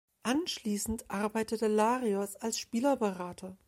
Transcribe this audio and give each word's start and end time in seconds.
Anschließend 0.23 1.11
arbeitete 1.11 1.67
Larios 1.67 2.35
als 2.35 2.57
Spielerberater. 2.57 3.55